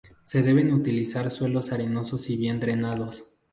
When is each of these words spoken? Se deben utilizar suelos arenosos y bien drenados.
Se 0.23 0.41
deben 0.41 0.73
utilizar 0.73 1.29
suelos 1.29 1.71
arenosos 1.71 2.27
y 2.31 2.35
bien 2.35 2.59
drenados. 2.59 3.25